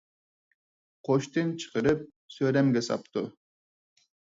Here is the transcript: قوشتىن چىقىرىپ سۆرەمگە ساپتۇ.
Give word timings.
قوشتىن 1.09 1.53
چىقىرىپ 1.65 2.03
سۆرەمگە 2.39 2.87
ساپتۇ. 2.93 3.29